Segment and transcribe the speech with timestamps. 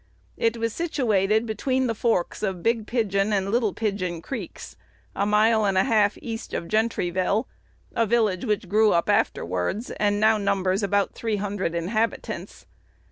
[0.35, 4.75] It was situated between the forks of Big Pigeon and Little Pigeon Creeks,
[5.15, 7.45] a mile and a half east of Gentryville,
[7.95, 12.65] a village which grew up afterwards, and now numbers about three hundred inhabitants.